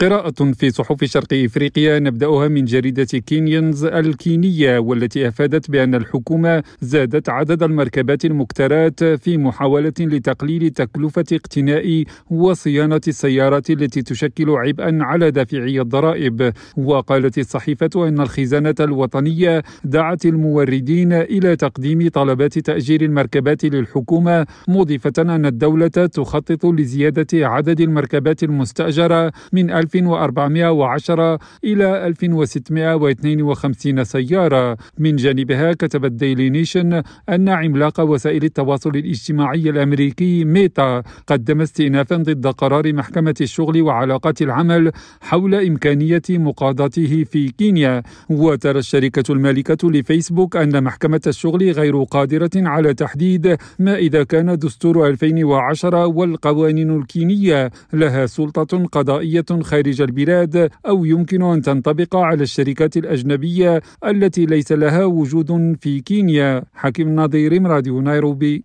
قراءة 0.00 0.52
في 0.52 0.70
صحف 0.70 1.04
شرق 1.04 1.32
إفريقيا 1.32 1.98
نبدأها 1.98 2.48
من 2.48 2.64
جريدة 2.64 3.04
كينيونز 3.04 3.84
الكينية 3.84 4.78
والتي 4.78 5.28
أفادت 5.28 5.70
بأن 5.70 5.94
الحكومة 5.94 6.62
زادت 6.80 7.28
عدد 7.28 7.62
المركبات 7.62 8.24
المكترات 8.24 9.04
في 9.04 9.38
محاولة 9.38 9.92
لتقليل 10.00 10.70
تكلفة 10.70 11.24
اقتناء 11.32 12.04
وصيانة 12.30 13.00
السيارات 13.08 13.70
التي 13.70 14.02
تشكل 14.02 14.50
عبئا 14.50 14.98
على 15.00 15.30
دافعي 15.30 15.80
الضرائب. 15.80 16.52
وقالت 16.76 17.38
الصحيفة 17.38 18.08
أن 18.08 18.20
الخزانة 18.20 18.74
الوطنية 18.80 19.62
دعت 19.84 20.26
الموردين 20.26 21.12
إلى 21.12 21.56
تقديم 21.56 22.08
طلبات 22.08 22.58
تأجير 22.58 23.02
المركبات 23.02 23.64
للحكومة 23.64 24.46
مضيفة 24.68 25.12
أن 25.18 25.46
الدولة 25.46 25.88
تخطط 25.88 26.66
لزيادة 26.66 27.26
عدد 27.48 27.80
المركبات 27.80 28.42
المستأجرة 28.42 29.32
من 29.52 29.70
1410 29.92 31.38
إلى 31.64 32.06
1652 32.06 34.04
سيارة. 34.04 34.76
من 34.98 35.16
جانبها 35.16 35.72
كتبت 35.72 36.12
Daily 36.12 36.50
Nation 36.50 37.02
أن 37.28 37.48
عملاق 37.48 38.00
وسائل 38.00 38.44
التواصل 38.44 38.90
الاجتماعي 38.90 39.70
الأمريكي 39.70 40.44
ميتا 40.44 41.02
قدم 41.26 41.60
استئنافا 41.60 42.16
ضد 42.16 42.46
قرار 42.46 42.92
محكمة 42.92 43.34
الشغل 43.40 43.82
وعلاقات 43.82 44.42
العمل 44.42 44.92
حول 45.20 45.54
إمكانية 45.54 46.22
مقاضاته 46.30 47.24
في 47.24 47.48
كينيا. 47.48 48.02
وترى 48.30 48.78
الشركة 48.78 49.32
المالكة 49.32 49.90
لفيسبوك 49.90 50.56
أن 50.56 50.84
محكمة 50.84 51.20
الشغل 51.26 51.70
غير 51.70 52.02
قادرة 52.02 52.50
على 52.56 52.94
تحديد 52.94 53.56
ما 53.78 53.96
إذا 53.96 54.22
كان 54.24 54.58
دستور 54.58 55.06
2010 55.08 56.06
والقوانين 56.06 56.96
الكينية 56.96 57.70
لها 57.92 58.26
سلطة 58.26 58.86
قضائية 58.86 59.44
خارج 59.74 60.00
البلاد 60.02 60.70
أو 60.86 61.04
يمكن 61.04 61.42
أن 61.42 61.62
تنطبق 61.62 62.16
على 62.16 62.42
الشركات 62.42 62.96
الأجنبية 62.96 63.82
التي 64.06 64.46
ليس 64.46 64.72
لها 64.72 65.04
وجود 65.04 65.76
في 65.80 66.00
كينيا. 66.00 66.62
حكيم 66.74 67.16
نظير 67.16 67.62
راديو 67.62 68.00
نيروبي. 68.00 68.62